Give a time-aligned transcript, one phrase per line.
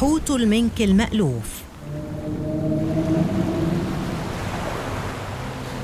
[0.00, 1.62] حوت المنك المألوف.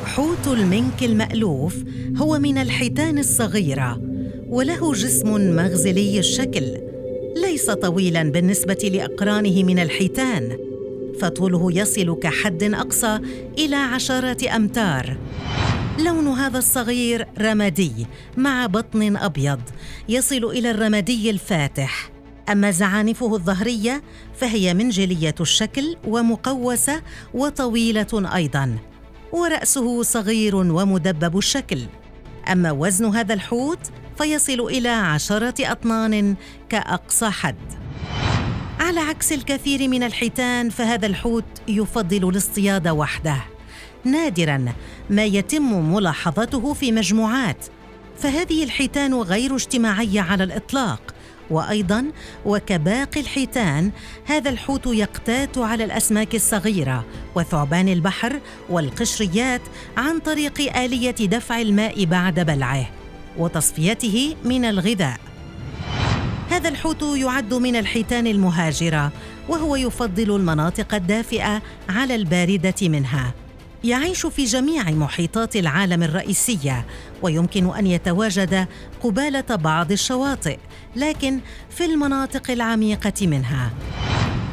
[0.04, 1.76] حوت المنك المألوف
[2.16, 4.00] هو من الحيتان الصغيرة
[4.48, 6.78] وله جسم مغزلي الشكل
[7.36, 10.58] ليس طويلا بالنسبة لأقرانه من الحيتان
[11.20, 13.20] فطوله يصل كحد أقصى
[13.58, 15.16] إلى عشرات أمتار.
[16.04, 18.06] لون هذا الصغير رمادي
[18.36, 19.60] مع بطن أبيض
[20.08, 22.13] يصل إلى الرمادي الفاتح.
[22.48, 24.02] أما زعانفه الظهرية
[24.34, 27.02] فهي منجلية الشكل ومقوسة
[27.34, 28.78] وطويلة أيضاً
[29.34, 31.78] ورأسه صغير ومدبب الشكل.
[32.52, 33.78] أما وزن هذا الحوت
[34.18, 36.34] فيصل إلى عشرة أطنان
[36.68, 37.56] كأقصى حد.
[38.80, 43.36] على عكس الكثير من الحيتان فهذا الحوت يفضل الاصطياد وحده.
[44.04, 44.64] نادرا
[45.10, 47.66] ما يتم ملاحظته في مجموعات
[48.18, 51.13] فهذه الحيتان غير اجتماعية على الإطلاق.
[51.50, 52.04] وأيضا
[52.44, 53.90] وكباقي الحيتان
[54.24, 59.60] هذا الحوت يقتات على الأسماك الصغيرة وثعبان البحر والقشريات
[59.96, 62.86] عن طريق آلية دفع الماء بعد بلعه
[63.38, 65.20] وتصفيته من الغذاء.
[66.50, 69.12] هذا الحوت يعد من الحيتان المهاجرة
[69.48, 73.43] وهو يفضل المناطق الدافئة على الباردة منها.
[73.84, 76.86] يعيش في جميع محيطات العالم الرئيسية
[77.22, 78.66] ويمكن أن يتواجد
[79.02, 80.58] قبالة بعض الشواطئ
[80.96, 81.40] لكن
[81.70, 83.70] في المناطق العميقة منها.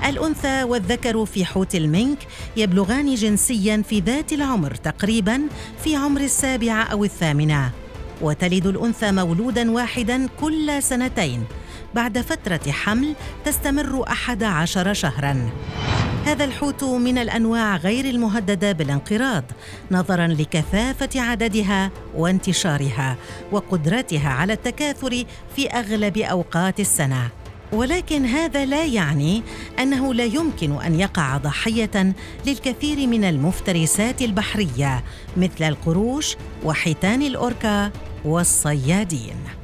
[0.06, 2.18] الأنثى والذكر في حوت المنك
[2.58, 5.42] يبلغان جنسيا في ذات العمر تقريبا
[5.84, 7.72] في عمر السابعه أو الثامنة.
[8.22, 11.44] وتلد الأنثى مولودا واحدا كل سنتين.
[11.96, 13.16] بعد فترة حمل
[13.46, 15.50] تستمر أحد عشر شهرا.
[16.26, 19.44] هذا الحوت من الأنواع غير المهددة بالانقراض
[19.92, 23.18] نظرا لكثافة عددها وانتشارها
[23.52, 27.30] وقدرتها على التكاثر في أغلب أوقات السنة.
[27.74, 29.44] ولكن هذا لا يعني
[29.80, 32.14] أنه لا يمكن أن يقع ضحية
[32.46, 35.04] للكثير من المفترسات البحرية
[35.38, 37.92] مثل القروش وحيتان الأوركا
[38.26, 39.61] والصيادين.